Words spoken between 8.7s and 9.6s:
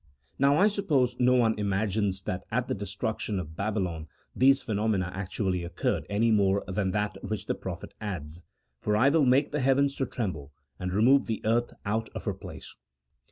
For I will make the